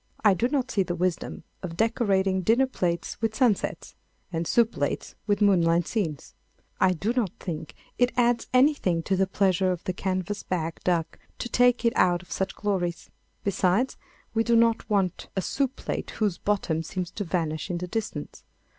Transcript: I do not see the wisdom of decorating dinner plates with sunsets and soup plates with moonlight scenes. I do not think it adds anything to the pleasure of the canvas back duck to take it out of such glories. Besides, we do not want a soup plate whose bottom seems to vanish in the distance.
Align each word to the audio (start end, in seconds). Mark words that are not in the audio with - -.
I 0.25 0.33
do 0.33 0.47
not 0.47 0.71
see 0.71 0.81
the 0.81 0.95
wisdom 0.95 1.43
of 1.61 1.77
decorating 1.77 2.41
dinner 2.41 2.65
plates 2.65 3.21
with 3.21 3.35
sunsets 3.35 3.93
and 4.33 4.47
soup 4.47 4.71
plates 4.71 5.13
with 5.27 5.43
moonlight 5.43 5.85
scenes. 5.87 6.33
I 6.79 6.93
do 6.93 7.13
not 7.13 7.29
think 7.39 7.75
it 7.99 8.11
adds 8.17 8.47
anything 8.51 9.03
to 9.03 9.15
the 9.15 9.27
pleasure 9.27 9.71
of 9.71 9.83
the 9.83 9.93
canvas 9.93 10.41
back 10.41 10.83
duck 10.83 11.19
to 11.37 11.49
take 11.49 11.85
it 11.85 11.93
out 11.95 12.23
of 12.23 12.31
such 12.31 12.55
glories. 12.55 13.11
Besides, 13.43 13.95
we 14.33 14.43
do 14.43 14.55
not 14.55 14.89
want 14.89 15.27
a 15.35 15.41
soup 15.43 15.75
plate 15.75 16.09
whose 16.17 16.39
bottom 16.39 16.81
seems 16.81 17.11
to 17.11 17.23
vanish 17.23 17.69
in 17.69 17.77
the 17.77 17.85
distance. 17.87 18.41